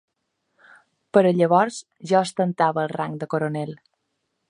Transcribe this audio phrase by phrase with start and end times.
[1.17, 1.79] Per a llavors
[2.13, 3.79] ja ostentava el rang de coronel.